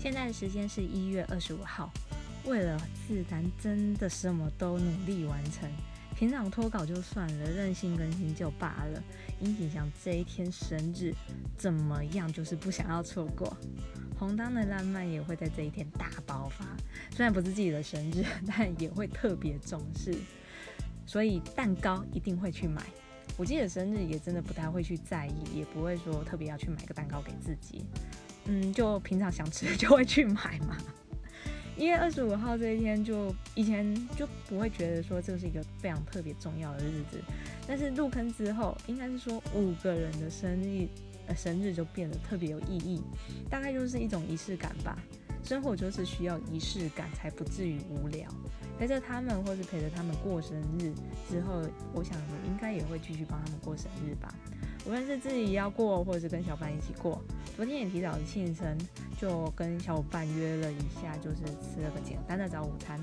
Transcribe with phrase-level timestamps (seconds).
[0.00, 1.92] 现在的时间是一月二十五号，
[2.46, 5.70] 为了自然真的什么都努力完成。
[6.16, 9.02] 平常脱稿就算了，任性更新就罢了。
[9.40, 11.12] 殷景祥这一天生日，
[11.58, 13.54] 怎么样就是不想要错过。
[14.18, 16.64] 红当的浪漫也会在这一天大爆发，
[17.10, 20.16] 虽然不是自己的生日， 但也会特别重视。
[21.04, 22.86] 所以蛋糕一定会去买。
[23.36, 27.84] 我记得生日也真的不太会去在意，也不会说特别要去买个蛋糕给自己。
[28.46, 30.76] 嗯，就平常想吃就会去买嘛。
[31.76, 37.18] 一月二十五号这一天，就以前就不会觉得说这是一个非常特别重要的日子，
[37.66, 40.86] 但是入坑之后，应该是说五个人的生日，
[41.26, 43.02] 呃，生日就变得特别有意义，
[43.48, 44.98] 大概就是一种仪式感吧。
[45.42, 48.30] 生活就是需要仪式感，才不至于无聊。
[48.78, 50.92] 陪着他们，或是陪着他们过生日
[51.30, 51.62] 之后，
[51.94, 52.14] 我想
[52.46, 54.34] 应该也会继续帮他们过生日吧。
[54.86, 57.22] 无论是自己要过，或者是跟小伙伴一起过。
[57.56, 58.76] 昨天也提早庆生，
[59.18, 62.98] 就跟小伙伴约了一下，就是吃了个简单的早午餐，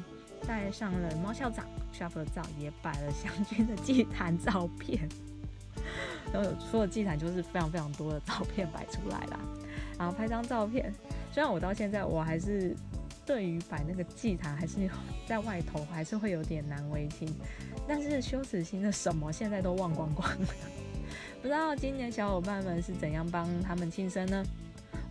[0.48, 5.08] 带上了猫校长 s h a f 的照，也摆了祥君的祭坛照片。
[6.34, 9.40] 然后说的祭坛就是非常非常多的照片摆出来啦，
[9.98, 10.92] 然后拍张照片。
[11.32, 12.76] 虽然我到现在我还是
[13.26, 14.90] 对于摆那个祭坛还是
[15.28, 17.32] 在外头还是会有点难为情，
[17.88, 20.48] 但是羞耻心的什么现在都忘光光了。
[21.48, 24.44] 不知道今年小伙伴们是怎样帮他们庆生呢？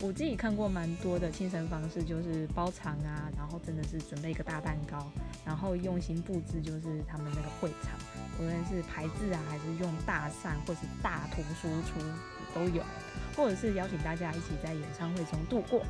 [0.03, 5.11] 我自己看过蛮多的庆生方式，就是包场啊，然后真的是准备一个大蛋糕，
[5.47, 7.99] 然后用心布置，就是他们那个会场，
[8.39, 12.07] 无论是排字啊，还是用大扇或是大图输出
[12.55, 12.83] 都有，
[13.35, 15.83] 或者是邀请大家一起在演唱会中度过，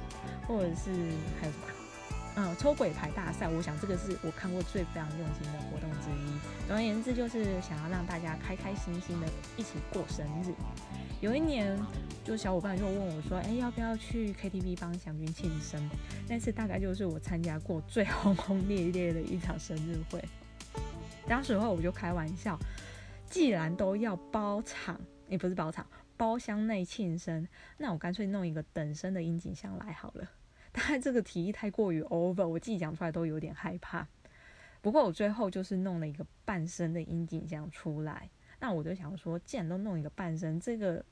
[0.47, 0.93] 或者是
[1.41, 1.76] 还有什么？
[2.39, 6.67] 嗯，抽鬼牌大赛，我想这个是我看过最非常用心的活动之一。
[6.69, 10.53] 总而言之，就是想要让大家开开心心的一起过生日。
[11.23, 11.75] 有一年，
[12.23, 15.89] 就小伙伴就问我说：“哎，要不要去 KTV 帮祥君庆生？”
[16.29, 20.23] 那次大概就是我参加过最轰轰烈烈的一场生日会。
[21.27, 22.59] 当时候我就开玩笑，
[23.31, 25.87] 既然都要包场，也不是包场，
[26.19, 27.49] 包厢内庆生，
[27.79, 30.29] 那我干脆弄一个等身的樱井箱来好了。
[30.79, 34.07] 但这个提议太过于 over，我自己讲出来都有点害怕。
[34.83, 38.29] 不过我最后就是弄了一个半身的樱井这样出来。
[38.61, 41.05] 那我就想说，既然都弄一个半身，这个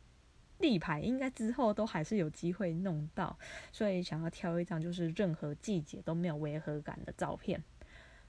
[0.58, 3.36] 立牌应该之后都还是有机会弄到，
[3.72, 7.58] 所以想要挑一张就是任何季节都没有违和感的照片。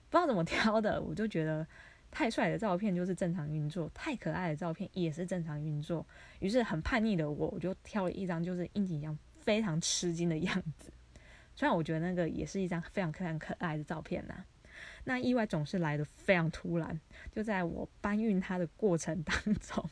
[0.10, 1.68] 不知道怎么挑的，我就觉得
[2.10, 6.06] 太帅的照片就是正常运作，太可爱的照片也是正常运作。
[6.40, 10.92] 于是很叛逆的我，我就挑了一张就是樱井样非常吃惊的样子。
[11.56, 14.44] 虽然我觉得那个也是一张非常非常可爱的照片呐，
[15.06, 17.00] 那意外总是来的非常突然。
[17.32, 19.90] 就在我搬运它的过程当中，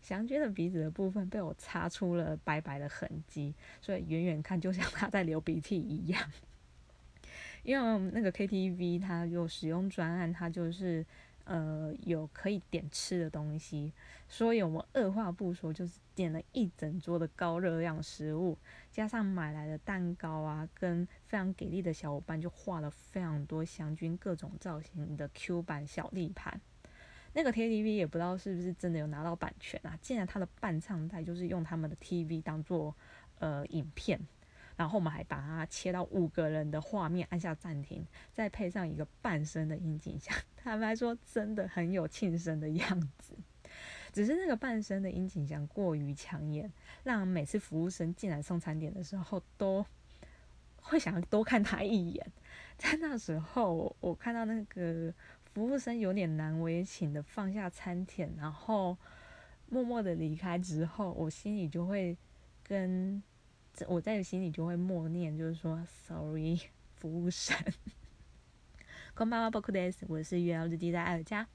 [0.00, 6.30] 祥君的鼻子的部分被我擦出了白白的痕迹，所以远远看就像他在流鼻涕一样。
[7.62, 11.04] 因为那个 KTV 它有使用专案，它就是。
[11.44, 13.92] 呃，有可以点吃的东西，
[14.28, 18.56] 所以我们二话不说，就是点了一整桌的高热量食物，
[18.90, 26.60] 加上买来的蛋糕啊，跟非常给力的小伙伴就画了非常多祥君各种造型的 Q 版小立盘。
[27.34, 32.94] 那个 KTV 也不知道是不是真的有拿到版权啊，竟然他的伴唱带就是用他们的 TV 当做
[33.38, 34.20] 呃影片。
[34.76, 43.36] 然后我们还把它切到五个人的画面，按下暂停，再配上一个半身的樱井香， 坦白说真的很有庆生的样子。
[44.12, 46.70] 只是那个半身的樱井香过于抢眼，
[47.02, 49.84] 让每次服务生进来送餐点的时候都
[50.76, 52.32] 会想要多看他一眼。
[52.76, 55.12] 在那时候，我看到那个
[55.52, 58.96] 服务生有点难为情的放下餐点，然后
[59.68, 62.16] 默默的离开之后，我心里就会
[62.62, 63.22] 跟。
[63.87, 66.59] 我在心里就会默念，就是说，sorry，
[66.95, 67.57] 服务生。
[69.15, 70.05] こんばんは、僕です。
[70.07, 71.47] 我是月 L 日 D 在爱尔加。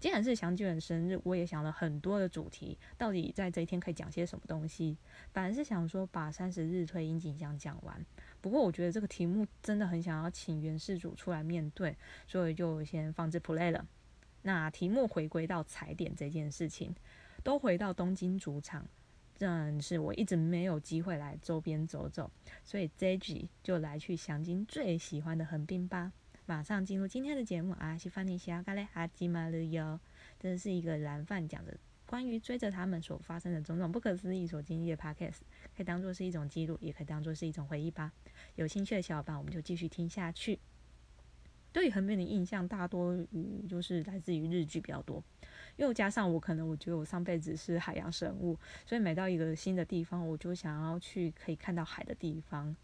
[0.00, 4.96] 既然是祥君的生日，我也想了很多的主题，到底在这一天可以讲些什么东西？
[5.32, 8.04] 本来是想说把三十日推樱井奖讲完，
[8.40, 11.96] 不过我觉得这个题目真的很想要请原事主出来面对，
[12.26, 13.86] 所以就先放置 play 了。
[14.42, 16.92] 那题目回归到踩点这件事情，
[17.44, 18.84] 都回到东京主场。
[19.39, 22.31] 但是我一直没有机会来周边走走，
[22.63, 26.11] 所以这一集就来去祥金最喜欢的横滨吧。
[26.45, 29.99] 马上进入今天的节目啊，西方尼西亚嘎嘞哈吉马旅游，
[30.39, 35.39] 这是一个蓝饭讲的关于追着他们所发生的种种不可思议所经历的 podcast，
[35.75, 38.13] 可以当做是一种记录，也可以当做是一种回忆吧。
[38.55, 40.57] 有兴趣的小伙伴，我们就继续听下去。
[41.73, 45.21] 对于横滨的印象，大多于就是来自于日剧比较多。
[45.77, 52.75] 又加上我可能我觉得我上辈子是海洋生物，所以每到一个新的地方，我就想要去可以看到海的地方。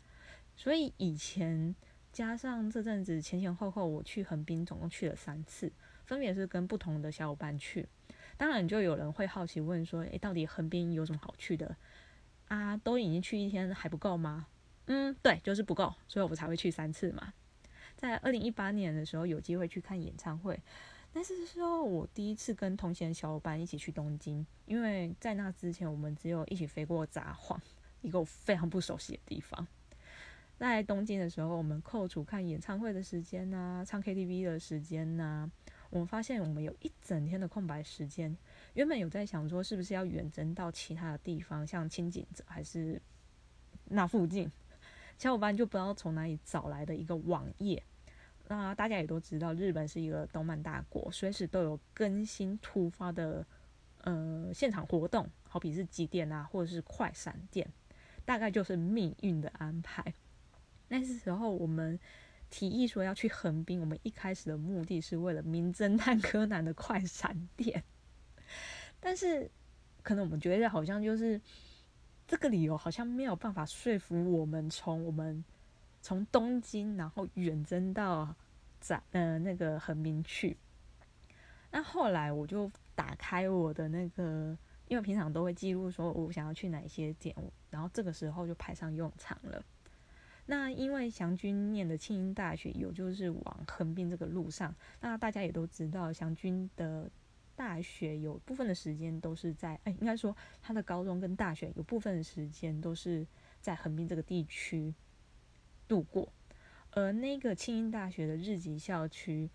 [0.56, 1.76] 所以以前
[2.12, 5.72] 加上这阵子前前后后我去横滨总共去了三次，
[6.06, 7.88] 分别是跟不同的小伙伴去。
[8.38, 11.76] 当然就有人会好奇问说：“诶，到底横滨有什么好去的
[12.48, 12.78] 啊？
[12.78, 14.48] 都已经去一天还不够吗？”
[14.86, 17.34] 嗯，对，就是不够，所以我才会去三次嘛。
[17.96, 20.60] 在二零一八年的时候有机会去看演唱会，
[21.14, 27.58] 但是说我第一次跟同行的小伙伴一起去东京，因为在那之前我们只有一起飞过札幌，
[28.02, 29.68] 一个我非常不熟悉的地方。
[30.58, 35.50] 在东京的时候，我们扣除看演唱会的时间呐，唱 KTV 的时间呐，
[35.90, 38.36] 我们发现我们有一整天的空白时间。
[38.74, 43.00] 原本有在想说，是不是要远征到其他的地方，像青井泽还是
[43.86, 44.52] 那附近？
[45.20, 47.84] 小伙伴就不知道从哪里找来的一个网页。
[48.56, 53.44] 那大家也都知道，日本是一个动漫大国，随时都有更新突发的
[54.04, 57.68] 呃现场活动，好比是几点啊，或者是快闪电，
[58.24, 60.14] 大概就是命运的安排。
[60.88, 62.00] 那时候我们
[62.52, 67.84] 提议说要去横滨，我们一开始的目的是为了《名侦探柯南》的快闪电，
[69.00, 69.50] 但是
[70.04, 71.42] 可能我们觉得好像就是
[72.28, 75.44] 这个理由好像没有办法说服我们从我们。
[76.06, 78.36] 从东京，然后远征到
[78.84, 80.58] 在呃那个横滨去。
[81.72, 84.56] 那后来我就打开我的那个，
[84.90, 87.34] 因为平常都会记录说我想要去哪些点，
[87.70, 89.64] 然后这个时候就派上用场了。
[90.46, 97.10] 那因为祥君念的庆应大学有就是往横滨这个路上，那大家也都知道祥君的
[97.56, 103.26] 大学有部分的时间都是在，哎，应该说他的高中跟大学有部分的时间都是
[103.62, 104.94] 在横滨这个地区。
[105.86, 106.32] 度过，
[106.96, 109.50] 而那个庆应大学的日籍校区，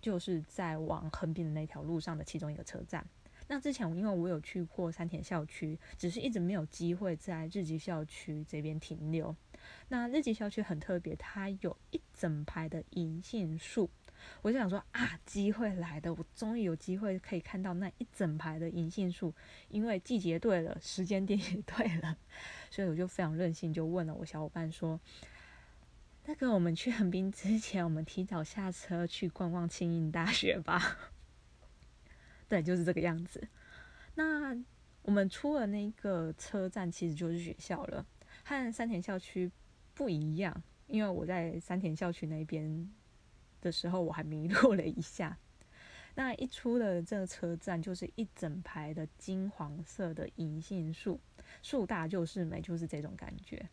[0.00, 3.06] 就是在往横滨的那条路上的其中一个车站。
[3.46, 9.34] 那之前因为我有去过山田校区，只是一直没有机会在日籍校区这边停留。
[9.88, 13.90] 那日籍校区很特别，它有一整排的银杏树，
[14.42, 19.34] 我就想说啊，机会来的，我终于有机会可以看到那一整排的银杏树，
[19.68, 22.16] 因为季节对了，时间点也对了，
[22.70, 24.98] 所以我就非常任性，就问了我小伙伴说。
[26.30, 30.96] 那个，我们去横滨之前，我们提早下车去逛逛庆应大学吧。
[32.46, 33.48] 对，就是这个样子。
[34.14, 34.56] 那
[35.02, 38.06] 我们出了那个车站，其实就是学校了，
[38.44, 39.50] 和山田校区
[39.92, 40.62] 不一样。
[40.86, 42.88] 因为我在山田校区那边
[43.60, 45.36] 的时候，我还迷路了一下。
[46.14, 51.18] 那一出了这个车站，就是一整排的金黄色的银杏树，
[51.60, 53.68] 树大就是美，就是这种感觉。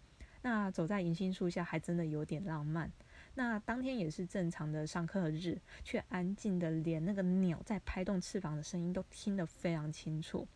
[0.47, 2.89] 那走在银杏树下还真的有点浪漫。
[3.35, 10.47] 那当天也是正常的上课日，却安静的连那个鸟在拍动翅膀的声音都听得非常清楚。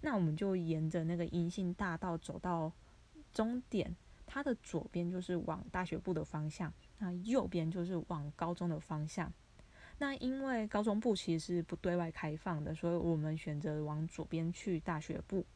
[0.00, 2.72] 那我们就沿着那个银杏大道走到
[3.32, 3.94] 终点，
[4.26, 9.32] 它的左边就是往大学部的方向，那右边就是往高中的方向。
[9.98, 15.46] 那因为高中部其实是不对外开放的，所以我们选择往左边去大学部。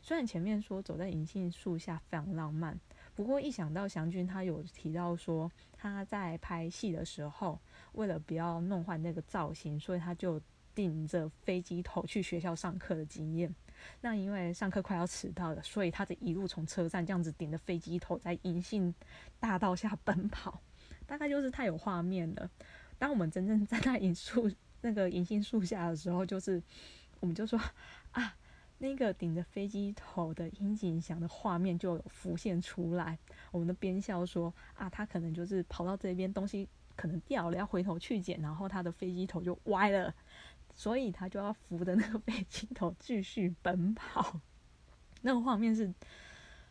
[0.00, 2.78] 虽然前面说走在银杏树下非常浪漫。
[3.14, 7.60] 不过一想到祥君他有提到说他在拍戏的时候，
[7.92, 10.40] 为了不要弄坏那个造型，所以他就
[10.74, 13.54] 顶着飞机头去学校上课的经验。
[14.00, 18.92] 那因为上课快要迟到了，所以他的一路从车站这样子顶着飞机头在银杏
[19.38, 20.60] 大道下奔跑，
[21.06, 22.50] 大概就是太有画面了。
[22.98, 24.50] 当我们真正站在银树
[24.80, 26.60] 那个银杏树下的时候，就是
[27.20, 27.60] 我们就说
[28.10, 28.34] 啊。
[28.84, 33.18] 那个顶着飞机头的樱井翔的画面就有浮现出来，
[33.50, 40.14] 我们的边笑说啊，他可能就是跑到这边东西可能掉了，要回头去捡，然后他的飞机头就歪了，
[40.74, 44.38] 所以他就要扶着那个飞机头继续奔跑。
[45.22, 45.90] 那个画面是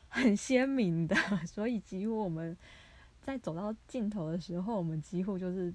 [0.08, 1.16] 很鲜明的，
[1.48, 2.56] 所以几乎我们
[3.24, 5.74] 在走到尽头的时候，我们几乎就是。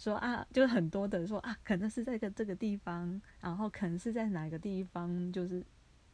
[0.00, 5.62] 说啊，就是很多的说啊，可能是在个这个地方，然后可能是在哪个地方，就是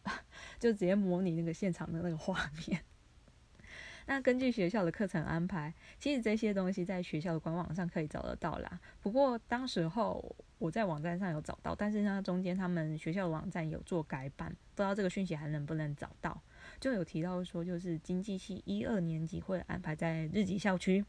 [0.58, 2.82] 就直接模拟那个现场的那个画面。
[4.06, 8.80] 那根据学校的课程安排，其实这些东西在学校的官网上可以找得到啦。
[9.00, 16.40] 不过当时候我在网站上有找到，但是呢中间他们学校的网站有做改版，不知道这个讯息还能不能找到。
[16.80, 21.04] 就有提到说，就是经济系一二年级会安排在日籍校区。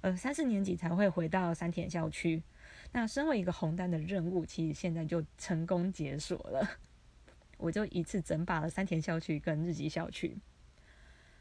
[0.00, 2.42] 呃，三四年级才会回到山田校区。
[2.92, 6.78] 那身为一个红单的任务，其实现在就成功解锁了。
[7.56, 10.36] 我就一次整把了山田校区跟日籍校区。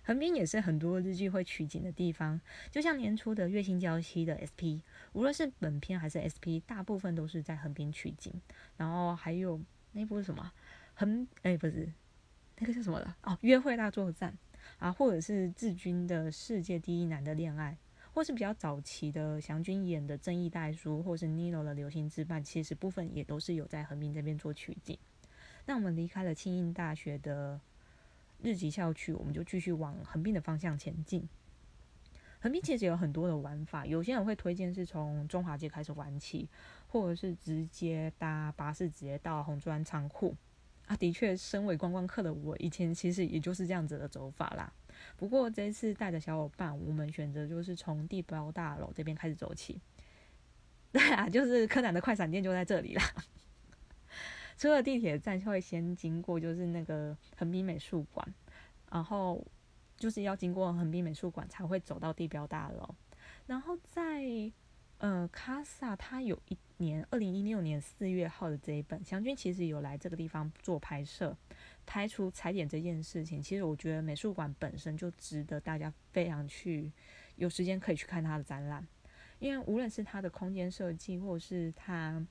[0.04, 2.40] 横滨也是很多日剧会取景的地方，
[2.72, 4.82] 就像年初的月薪娇妻的 SP，
[5.14, 8.34] 无论是本片还是 SP，大部分都是在横滨取景。
[8.78, 9.62] 然后还有
[9.92, 10.52] 那部是什么？
[10.94, 11.92] 横哎不是
[12.62, 14.34] 那个叫什么了哦，约会大作战。
[14.78, 17.76] 啊，或者是志军的世界第一男的恋爱，
[18.14, 24.98] 或是比较早期的祥军演的正义代书，或是 Nino 的流行之伴，其实部分也都是有在横滨这边做取景。
[25.66, 27.60] 那我们离开了庆应大学的
[28.42, 31.28] 日籍校区，我们就继续往横滨的方向前进。
[32.40, 36.48] 横滨其实有很多的玩法，有些人会推荐是从中华街开始玩起，
[36.88, 40.36] 或者是直接搭巴士直接到红砖仓库。
[40.92, 44.74] 啊，的确，身为观光客的我，以前其实也就是这样子的走法啦。
[45.16, 49.80] 不过这次带着小伙伴，我们选择就是从地标大楼这边开始走起。
[50.92, 53.04] 对啊，就是柯南的快闪店就在这里啦。
[54.58, 58.34] 出了地铁站会先经过，就是那个横滨美术馆，
[58.92, 59.46] 然后。
[59.98, 62.96] 就是要经过横滨美术馆才会走到地标大楼，
[63.46, 64.52] 然后在
[64.98, 71.38] 呃卡萨，它有一年二零一六年四月号的这一本，祥君其实有来这个地方做拍摄，
[71.86, 73.42] 拍出踩点这件事情。
[73.42, 76.92] 其实我觉得美术馆本身就值得大家非常去
[77.38, 78.86] 有时间可以去看他的展览，
[79.40, 82.22] 因为无论是他的空间设计或者是他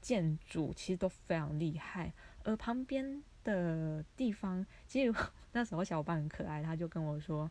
[0.00, 2.12] 建筑，其实都非常厉害，
[2.42, 3.22] 而旁边。
[3.42, 5.18] 的地方，其实
[5.52, 7.50] 那时候小伙伴很可爱，他就跟我说，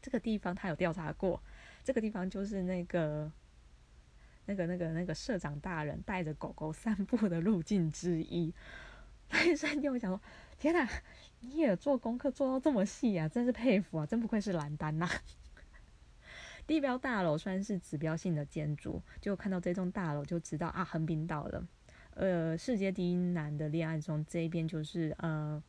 [0.00, 1.42] 这个地方他有调查过，
[1.82, 3.28] 这个地方就是那个
[4.48, 8.52] 那个那个那个社长大人带着狗狗散步的路径之一。
[9.28, 10.18] 那一瞬间，我想说，
[10.58, 10.88] 天哪，
[11.40, 15.06] 你也做功课做到这么细啊，真是佩服啊，真不愧是蓝丹呐！
[16.66, 21.68] 地标大楼算是指标性的建筑，就看到这栋大楼就知道啊，横滨到了。
[22.14, 25.62] 呃，世界第一男的恋爱中，这一边就是呃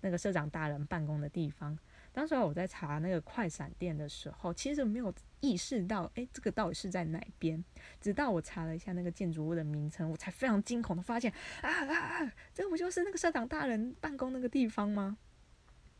[0.00, 1.78] 那个社长大人办公的地方。
[2.16, 7.62] 当时我在查那个快闪店的时候，其实没有意识到，哎，这个到底是在哪边？
[8.00, 11.30] 直到我查了一下那个建筑物的名称，我才非常惊恐的发现，
[11.60, 15.18] 啊啊啊，这不就是那个社长大人办公那个地方吗？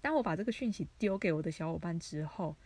[0.01, 2.57] 当我把这个讯息丢给我的小伙伴之后，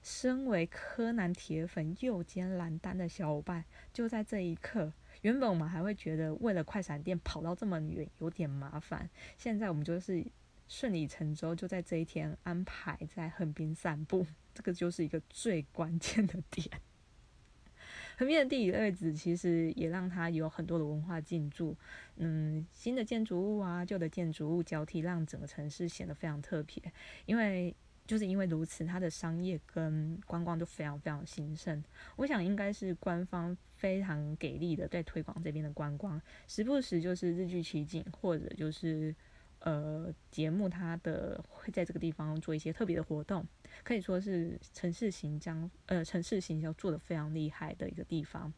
[0.00, 4.90] 身为柯南铁粉又兼蓝丹的小伙伴，就在这一刻。
[5.20, 10.24] 原本我们还会觉得为了快闪店跑到这么远有点麻烦，现在我们就是
[10.70, 14.24] 顺理成章就在这一天安排在横滨散步，
[14.54, 16.64] 这个就是一个最关键的点。
[18.16, 21.76] 横滨的地理位置其实也让它有很多的文化进驻，
[22.18, 26.80] 嗯，新的建筑物啊，旧的建筑物交替，让整个城市显得非常特别，
[27.26, 27.74] 因为。
[28.06, 31.80] 就是因为如此，它的商业跟观光都非常非常兴盛。
[32.16, 39.14] 我想应该是官方非常给力的在推广这边的观光，时不时就是日剧奇景，或者就是
[39.60, 43.46] 呃节目，它的会在这个地方做一些特别的活动，
[43.82, 48.52] 可以说是城市行将呃城市行销做的非常厉害的一个地方。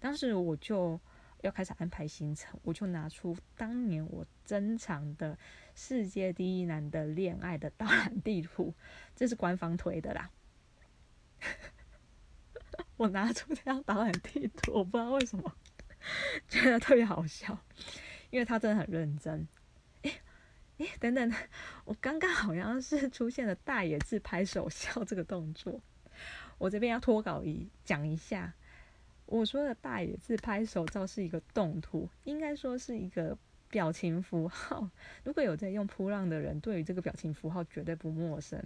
[0.00, 1.00] 当时我就。
[1.40, 5.36] 要开始安排行程，我就拿出当年我珍藏的
[5.74, 8.72] 世界第一男的恋爱的导览地图，
[9.14, 10.30] 这是官方推的啦。
[12.96, 15.54] 我拿出这张导览地图，我不知道为什么
[16.48, 17.58] 觉得特别好笑，
[18.30, 19.46] 因为他真的很认真。
[20.78, 21.32] 诶，等等，
[21.84, 25.80] 我刚刚好像是出现了大野自拍手笑这个动作，
[26.58, 28.52] 我这边要脱稿一讲一下。
[29.26, 33.38] 我说的大野自拍手照是一个动图，应该说是一个
[33.70, 34.90] 表情符号。
[35.22, 38.60] 如果有在用扑浪的人，对于这个表情符号绝对不陌生。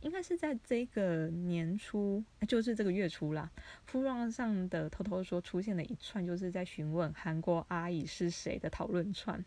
[0.00, 3.50] 应该是在这个年初，就是这个月初啦。
[3.86, 9.42] 扑浪上的偷偷说出现了一串，就是在询问韩国阿姨是谁的讨论串。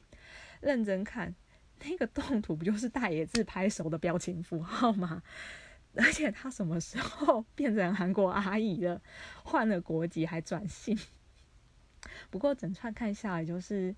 [0.60, 1.36] 认真看
[1.80, 5.22] 那个动图，不就是大野自拍手的表情符号吗？
[5.96, 9.02] 而且他什么时候变成韩国阿姨了？
[9.44, 10.98] 换了国籍还转性？
[12.30, 13.96] 不过整串看下来，就是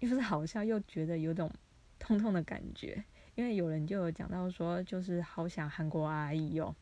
[0.00, 1.50] 又是好笑，又觉得有种
[1.98, 3.04] 痛痛的感觉。
[3.34, 6.74] 因为有人就有讲到说，就是好想韩国阿姨哦。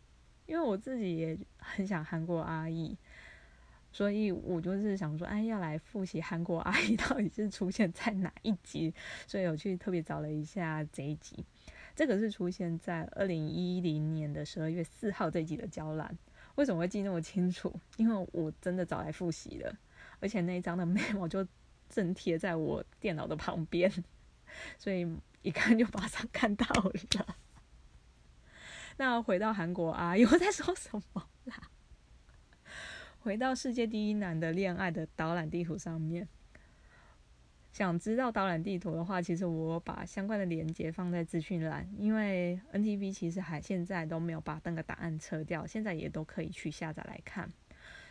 [0.46, 2.96] 因为我自己也很想韩国阿姨，
[3.96, 8.92] 所以我就是想说，哎，要来复习韩国阿姨 到底是出现在哪一集，
[9.26, 11.42] 所以我去特别找了一下这一集。
[11.94, 16.14] 这个是出现在二零一零年的十二月四号这集的娇兰，
[16.56, 17.74] 为什么会记那么清楚？
[17.96, 19.74] 因为我真的找来复习了，
[20.20, 21.48] 而且那一张的 memo 就
[21.88, 23.90] 正贴在我电脑的旁边，
[24.76, 25.10] 所以
[25.40, 26.92] 一看就马上看到了。
[28.98, 31.70] 那回到韩国啊，又在说什么啦？
[33.26, 36.28] 回到世界第一难的恋爱的导览地图上面。
[37.72, 47.50] 想知道导览地图的话，其实我把相关的链接放在资讯栏，因为 NTV 其实还现在都没有把那个档案撤掉，现在也都可以去下载来看。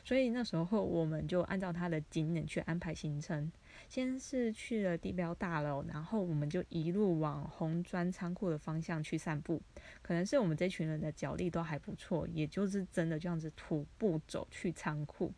[0.04, 3.50] 所以那时候我们就按照他的景点去安排行程，
[3.96, 9.62] 先是去了地标大楼，然后我们就一路往红砖仓库的方向去散步。
[10.02, 15.32] 可能是我们这群人的脚力都还不错，也就是真的这样子徒步走去仓库。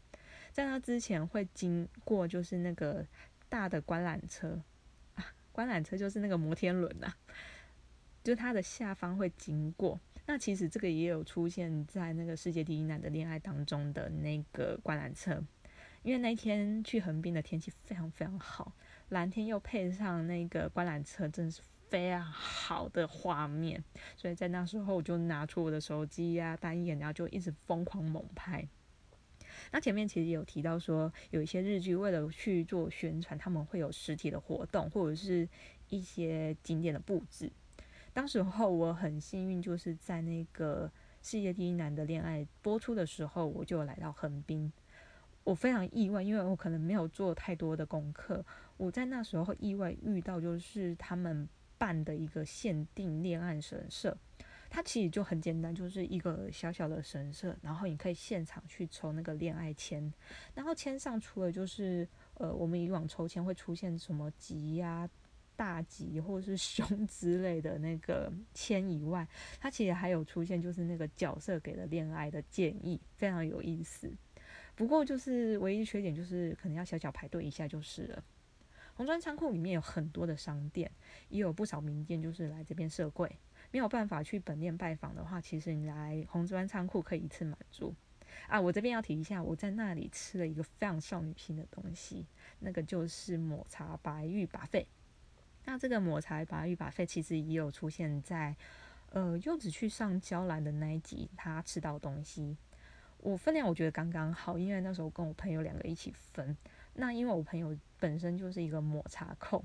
[0.51, 3.05] 在那之前会经过就是那个
[3.47, 4.59] 大的观览车
[5.13, 7.13] 啊，观览车就是那个摩天轮呐，
[8.23, 9.99] 就它的下方会经过。
[10.25, 15.43] 那其实这个也有出现在那个世界第一难的恋爱当中的那个观览车。
[16.07, 18.71] 因为那天去横滨的天气非常非常好，
[19.09, 23.83] 蓝天又配上那个观览车，真的是非常好的画面。
[24.15, 28.65] 所以在那时候，我就拿出我的手机呀、单眼，然后就一直疯狂猛拍。
[29.69, 35.45] 那前面其实有提到说，有一些日剧为了去做宣传，他们会有实体的活动，或者是
[35.89, 37.51] 一些景点的布置。
[38.13, 40.89] 当时候我很幸运，就是在那个
[41.21, 44.71] 世界第一男的恋爱播出的时候，我就来到横滨。
[45.47, 48.45] 我非常意外，因为我可能没有做太多的功课。
[48.75, 54.17] 我在那时候意外遇到，就是他们办的一个限定恋爱神社。
[54.69, 60.13] 它其实就很简单，就是一个小小的神社，然后你可以现场去抽那个恋爱签。
[60.53, 65.09] 然后签上除了就是呃，我们以往抽签会出现什么吉呀、
[65.55, 69.25] 大吉或者是凶之类的那个签以外，
[69.61, 74.11] 它其实还有出现就是那个角色给的恋爱的建议，非常有意思。
[74.77, 78.23] 不过就是唯一缺点就是可能要小小排队一下就是了。
[78.93, 80.89] 红砖仓库里面有很多的商店，
[81.29, 83.35] 也有不少名店，就是来这边设柜。
[83.71, 87.93] 没有办法去本店拜访的话，其实你来红砖仓库可以一次满足。
[88.47, 92.27] 啊，我这边要提一下，我在那里吃了一个非常少女心的东西，
[92.59, 94.87] 那个就是抹茶白玉把费。
[95.65, 98.55] 那这个抹茶白玉把费其实也有出现在
[99.09, 102.57] 呃柚子去上娇兰的那一集，他吃到东西。
[103.19, 106.55] 我分量我觉得刚刚好，因为那时候跟我朋友两个一起分。
[106.93, 109.63] 那因为我朋友本身就是一个抹茶控，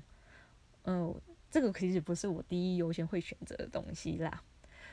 [0.83, 1.13] 嗯，
[1.49, 4.43] 这个其实不是我第一优先会选择的东西啦。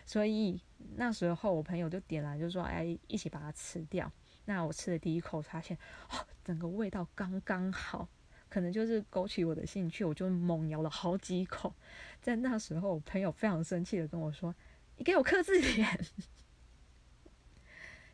[0.07, 0.59] 所以
[0.97, 4.11] 那时候我朋友就点来，就说：“哎，一起把它吃掉。”
[4.47, 5.76] 那我吃了第一口，发现
[6.11, 8.08] 哦，整个味道刚刚好，
[8.49, 11.73] 可能就是勾起我的兴趣，我就猛咬了好几口。
[12.23, 14.54] 在那时候，我朋友非常生气的跟我说
[14.97, 15.87] ：“你给我克制点。”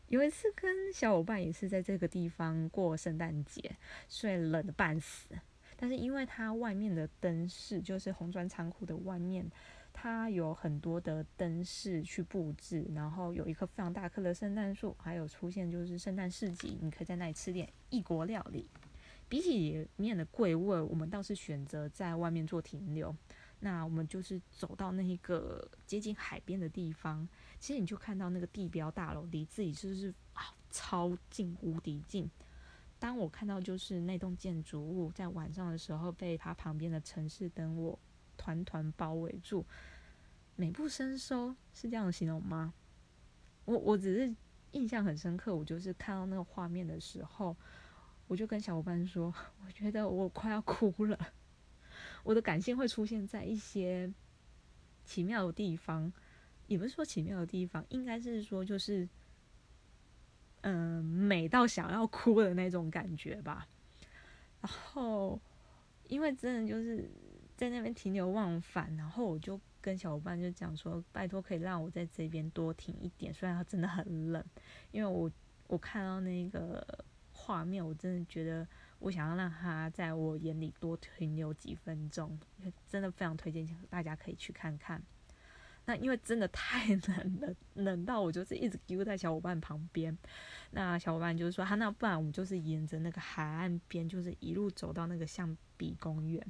[0.07, 3.75] 有一次跟小伙伴也是在这个地方过圣诞节，
[4.07, 5.27] 睡冷的半死。
[5.75, 9.45] 但是因为它外面的灯饰，就是红砖仓库的外面，
[9.93, 18.67] 它有很多的灯饰去布置，然后有一棵非常大棵的圣诞树，还有出现就是圣诞市集，你可以在那里吃点异国料理。
[19.29, 23.13] 比起里面的贵味，我们倒是选择在外面做停留。
[23.59, 27.27] 那我们就是走到那一个接近海边的地方，
[27.59, 32.29] 其实你就看到那个地标大楼离自己就是啊超近无敌近。
[32.99, 37.97] 当我看到就是那栋建筑物在晚上的时候被它旁边的城市灯火
[38.35, 39.65] 团团包围住，
[40.55, 42.73] 美不胜收是这样形容吗？
[43.65, 44.35] 我我只是
[44.71, 47.55] 印象很深刻，我就是看到那个画面的时候，
[48.27, 49.33] 我就跟小伙伴说，
[49.65, 51.17] 我觉得我快要哭了。
[52.27, 54.11] 我的感性会出现在一些
[55.05, 56.11] 奇妙的地方，
[56.67, 59.07] 也不是说奇妙的地方，应该是说就是，
[60.59, 63.65] 嗯，美到想要哭的那种感觉吧。
[64.59, 65.39] 然后，
[66.09, 67.09] 因为真的就是
[67.55, 74.43] 在那边停留忘返，然后我就跟小伙伴就讲说，拜托可以让我在这边多停一点，虽然它真的很冷，
[74.91, 75.31] 因为我
[75.67, 76.85] 我看到那个
[77.31, 78.67] 画面，我真的觉得。
[78.99, 82.39] 我想要让他在我眼里多停留几分钟，
[82.87, 85.01] 真的非常推荐大家可以去看看。
[85.85, 90.17] 那因为真的太冷了，冷到我就是一直丢在小伙伴旁边。
[90.71, 96.45] 那小伙伴就是说，他那不然我们就是沿着那个海岸边，就是一路走到那个象鼻公园。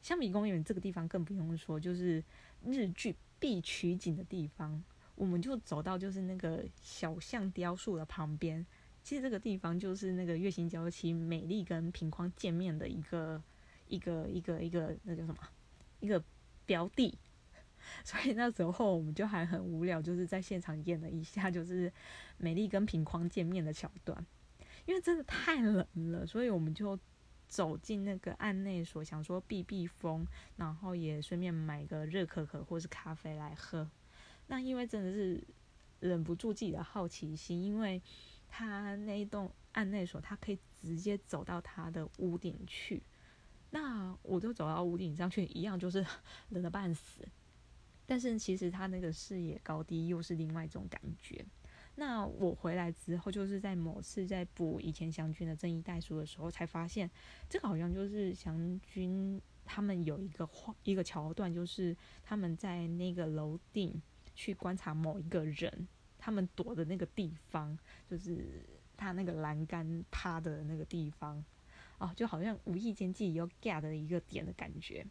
[0.00, 2.24] 象鼻公园这个地方更不用说，就是
[2.64, 4.82] 日剧必取景的地方。
[5.16, 8.64] 我们就走到就是那个小象雕塑的旁边。
[9.06, 13.40] 其实这个地方就是那个月薪娇妻美丽跟平匡见面的一个
[13.86, 15.38] 一个一个一个那叫什么
[16.00, 16.20] 一个
[16.64, 17.16] 标的，
[18.02, 21.92] 所以那时候我们就还很无聊，就是在现场演了一下，就是
[22.36, 24.26] 美丽跟平匡见面的桥段。
[24.86, 26.98] 因为真的太冷了，所以我们就
[27.46, 33.88] 走进那个案内所，想说避避风，然后也顺便买个热可可或是咖啡来喝。
[34.48, 35.40] 那因为真的是
[36.00, 38.02] 忍不住自己的好奇心，因为。
[38.58, 43.02] 他那一栋案内所，他可以直接走到他的屋顶去。
[43.68, 46.02] 那我就走到屋顶上去，一样就是
[46.48, 47.28] 冷的半死。
[48.06, 51.44] 但是其实他那个视野高低又是另外一种感觉。
[51.96, 57.10] 那我回来之后，就是在某次在补以前祥军的正义代书的时候，才发现
[57.50, 64.00] 这个好像就是祥军他们有一个画一个桥段，就是他们在那个楼顶
[64.34, 65.86] 去观察某一个人，
[66.26, 67.78] 他们躲的那个地方，
[68.10, 71.40] 就是他那个栏杆趴的那个地方，
[71.98, 75.06] 哦，就好像无意间自己又 get 的一个点的感觉。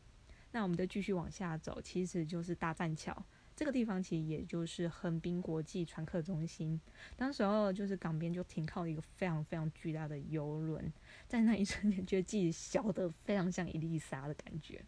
[0.52, 3.16] 那我们再继续往下走，其实就是大栈桥。
[3.56, 6.78] 这个地方其实也就是横滨国际船客中心，
[7.16, 10.92] 当时候就是港边就停靠一个非常非常巨大的游轮，
[11.30, 14.84] 在那一瞬间觉得自己小的非常像伊丽莎的感觉。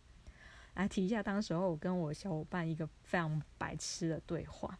[0.74, 4.78] 来提一下，当时候我跟我小伙伴一个非常白痴的对话，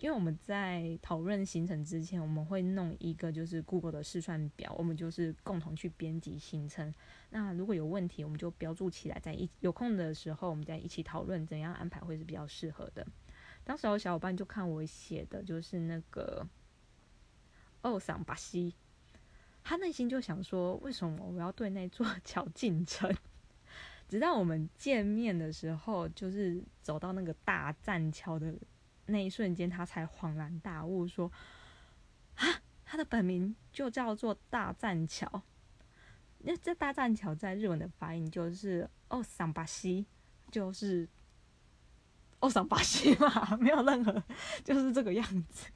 [0.00, 6.92] 因为我们在讨论行程之前，我们会弄一个就是 Google 的试算表，我们就是共同去编辑行程。
[7.28, 13.06] 那如果有问题，我们就标注起来，在一有空的时候，我们再一起讨论怎样安排会是比较适合的。
[13.62, 16.46] 当时有小伙伴就看我写的就是那个
[17.82, 18.74] 奥桑巴西，
[19.62, 23.14] 他内心就想说：为什么我要对那座桥进城？
[24.08, 28.52] 直到我们见面的时候，就是走到那个大栈桥的
[29.10, 31.30] 那一瞬间，他才恍然大悟，说：
[32.36, 32.46] 啊，
[32.84, 35.42] 他的本名就叫做大栈桥。
[36.38, 40.06] 那这大栈桥在日文的发音就是奥桑巴西，
[40.50, 41.08] 就是。
[42.42, 44.24] 哦，桑巴西嘛，没有任何，
[44.64, 45.66] 就是这个样子。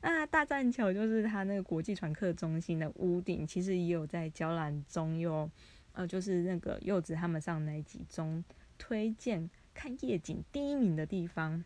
[0.00, 5.50] 那大栈桥就是他那个国际船客中心的屋顶，其实也有在娇兰中有，
[5.90, 8.44] 呃，就是那个柚子他们上那集中
[8.78, 11.62] 推荐看夜景第一名的地方。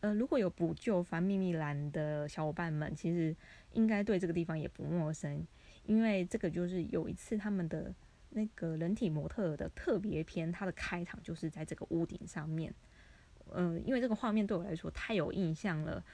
[0.00, 3.34] 呃，如果有补救翻秘密栏的小伙伴们，其实
[3.72, 5.44] 应该对这个地方也不陌生，
[5.84, 7.92] 因为这个就是有一次他们的。
[8.28, 12.74] 那个人体模特的特别篇，它的开场就是在这个屋顶上面。
[13.54, 16.04] 嗯，因为这个画面对我来说太有印象了，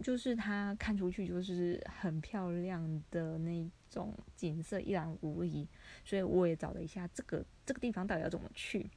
[0.00, 5.66] 就是它看出去就是很漂亮的那种景色，一览无遗。
[6.04, 8.88] 所以我也找了一下这个这个地方到底要怎么去。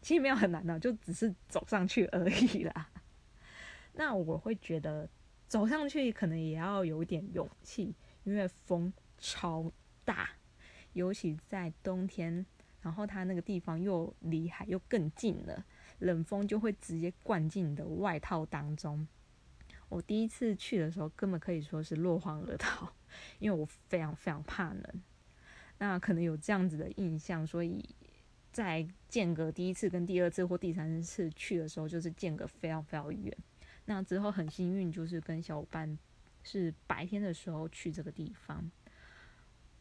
[0.00, 2.90] 其实没有很难的，就只是走上去而已啦。
[3.94, 5.08] 那我会觉得
[5.46, 9.72] 走上去可能也要有点勇气，因为风超
[10.04, 10.30] 大。
[10.94, 12.44] 尤其在冬天，
[12.80, 15.64] 然后它那个地方又离海又更近了，
[15.98, 19.06] 冷风就会直接灌进你的外套当中。
[19.88, 22.90] 我第一次去的时候，根本可以说是落荒而逃，
[23.38, 25.02] 因为我非常非常怕冷。
[25.78, 27.84] 那可能有这样子的印象，所以
[28.58, 33.32] 在间隔第一次跟第二次或第三次去的时候，就是间隔非常非常远。
[33.84, 35.96] 那之后很幸运，就是跟小伙伴
[36.42, 38.68] 是白天的时候去这个地方。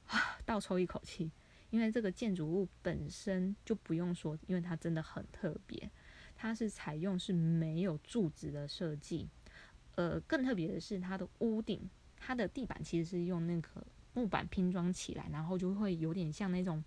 [0.05, 1.31] 啊，倒抽一口气，
[1.71, 5.89] 因为这个建筑物本身就不用说，因为它真的很特别，
[6.35, 9.27] 它是采用是没有柱子的设计，
[9.95, 16.83] 呃，更特别的是它的屋顶，它的地板其实是用那个木板拼装起来，然后就会有点像那种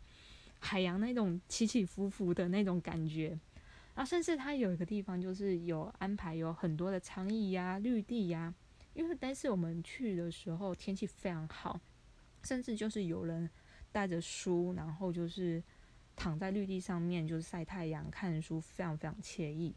[0.60, 3.30] 海洋那种起起伏伏的那种感觉，
[3.94, 8.54] 然后甚至它有一个地方就是有安排有很多的长椅呀、绿地呀，
[8.94, 11.80] 因为但是我们去的时候天气非常好。
[12.42, 13.50] 甚至就是有人
[13.92, 15.62] 带着书，然后就是
[16.16, 19.74] 躺在绿地上面，就是晒太阳、看书，非常非常惬意。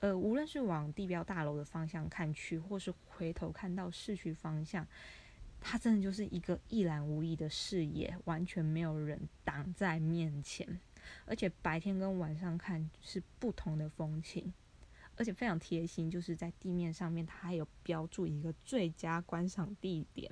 [0.00, 4.84] 呃，无论是往地标大楼的方向看去，或是回头看到市区方向，
[5.66, 10.78] 它真的就是一个一览无遗的视野，完全没有人挡在面前。
[11.24, 14.52] 而且白天跟晚上看是不同的风情，
[15.16, 20.30] 而且非常贴心，就是在地面上面它还有标注一个最佳观赏地点。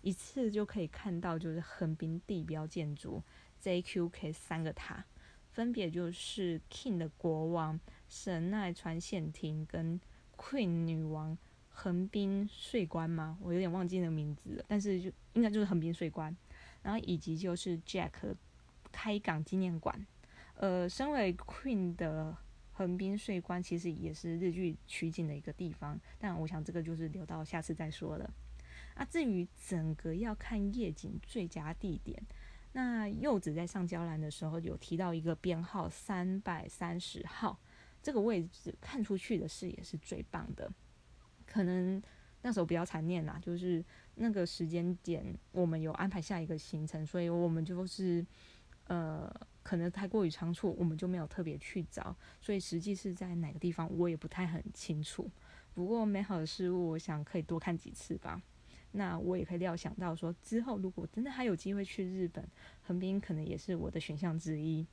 [0.00, 3.22] 一次就可以看到，就是横滨地标建筑
[3.62, 5.04] JQK 三个塔，
[5.50, 10.00] 分别就是 King 的国王神奈川县厅跟
[10.36, 11.36] Queen 女王
[11.72, 13.36] 横滨税关吗？
[13.40, 16.34] 我有点忘记那个名字了，但是就应该就是横滨税关。
[16.82, 18.12] 然后以及就是 Jack
[18.90, 20.06] 开港纪念馆。
[20.54, 22.36] 呃，身为 Queen 的
[22.72, 28.30] 横滨税关其实也是日剧取景的一个地方，但我想这个就是留到下次再说了。
[28.94, 32.22] 啊，至于整个要看夜景最佳地点，
[32.72, 37.58] 那柚子在上交栏的时候有提到一个编号三百三十号，
[38.02, 40.70] 这个位置看出去的视野是最棒的。
[41.52, 42.02] 可能
[42.40, 43.84] 那时候比较残念啦，就是
[44.14, 48.24] 那个时间点我们有安排下一个行程，所以我们就是
[48.86, 49.30] 呃，
[49.62, 55.30] 可能太过于仓促，我们就没有特别去找，所以实际是在哪个地方我也不太很清楚。
[55.74, 58.40] 不过美好的事物，我想可以多看几次吧。
[58.92, 62.46] 那我也可以料想到，说之后如果真的还有机会去日本，
[62.82, 64.86] 横滨可能也是我的选项之一。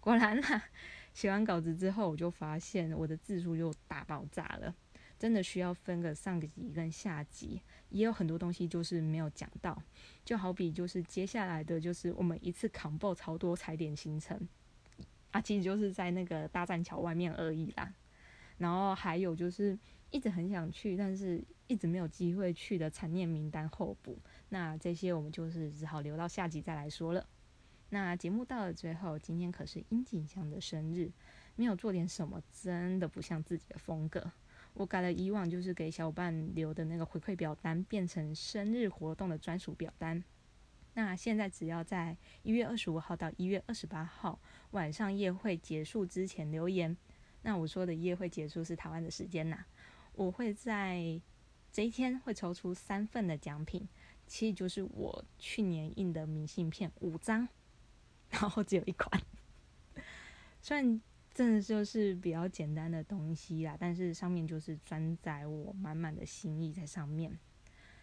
[0.00, 0.64] 果然啦，
[1.14, 4.74] 写完稿子之后，我就发现我的字数又大爆炸了。
[5.18, 9.80] 真的需要分个上个集跟下集，也有很多东西就是没有讲到，
[10.24, 14.48] 就好比就是接下来的就是我们一次扛爆超多踩点行程，
[15.30, 17.92] 啊，其实就是在那个大栈桥外面而已啦。
[18.58, 19.78] 然后还有就是
[20.10, 27.26] 一直很想去，但是一直没有机会去的残念名单候补，那这些我们就是只好留到下集再来说了。
[27.90, 31.10] 那节目到了最后，今天可是殷景香的生日，
[31.56, 34.32] 没有做点什么，真的不像自己的风格。
[34.74, 40.22] 我改了以往就是给小伙伴留的那个回馈表单，变成生日活动的专属表单。
[40.94, 44.40] 那现在只要在一月二十五号到一月二十八号
[44.72, 46.96] 晚上夜会结束之前留言，
[47.42, 49.64] 那我说的夜会结束是台湾的时间呐，
[50.12, 51.20] 我会在
[51.72, 53.88] 这一天会抽出三份的奖品，
[54.26, 57.48] 其实就是我去年印的明信片五张，
[58.30, 59.22] 然后只有一款，
[60.60, 61.00] 虽然。
[61.34, 67.36] 真的就是比较简单的东西啦，但是上面就是装载我满满的心意在上面。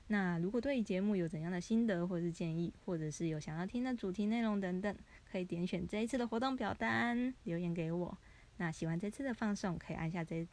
[0.08, 4.94] 那如果对节目有怎样的心得或是建议，或者是有想要听的主题内容等等，
[5.32, 8.18] 可以点选这一次的活动表单留言给我。
[8.58, 10.46] 那喜欢这次的放送，可以按下这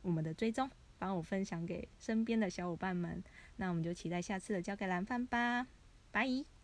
[0.00, 3.22] 我们的追踪，帮我分享给身边的小伙伴们。
[3.56, 5.66] 那我们就期待下次的交给蓝饭吧，
[6.10, 6.61] 拜。